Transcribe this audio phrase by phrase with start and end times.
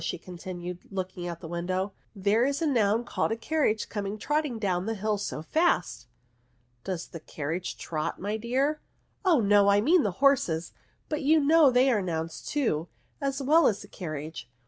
[0.01, 4.17] ma," continued she, looking outsat the window,'' there is a noun called a carriage coming
[4.17, 6.07] trotting down the hill so fast!"
[6.59, 8.81] '* Does the carriage trot, my dear?"
[9.23, 10.73] Oh no, I mean the horses;
[11.07, 12.87] but you know they are nouns too,
[13.21, 14.45] as well as the car riage.